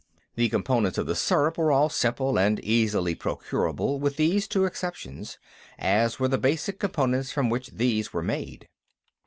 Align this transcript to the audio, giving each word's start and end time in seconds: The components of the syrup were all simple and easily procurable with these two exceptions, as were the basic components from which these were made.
The 0.33 0.49
components 0.49 0.97
of 0.97 1.05
the 1.05 1.13
syrup 1.15 1.59
were 1.59 1.71
all 1.71 1.87
simple 1.87 2.39
and 2.39 2.59
easily 2.61 3.13
procurable 3.13 3.99
with 3.99 4.15
these 4.17 4.47
two 4.47 4.65
exceptions, 4.65 5.37
as 5.77 6.17
were 6.19 6.27
the 6.27 6.39
basic 6.39 6.79
components 6.79 7.31
from 7.31 7.51
which 7.51 7.67
these 7.69 8.11
were 8.11 8.23
made. 8.23 8.67